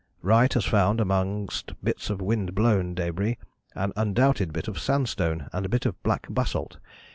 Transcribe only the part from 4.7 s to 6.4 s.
sandstone and a bit of black